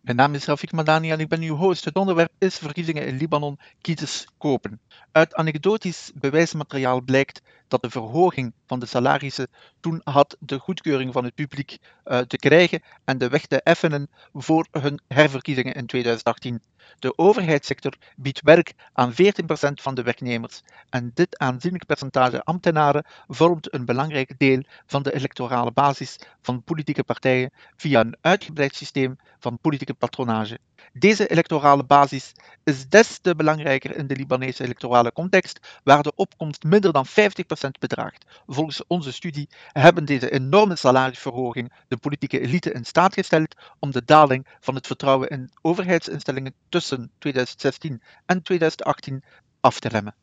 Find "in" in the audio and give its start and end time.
3.06-3.16, 15.74-15.86, 33.96-34.06, 42.72-42.84, 45.28-45.50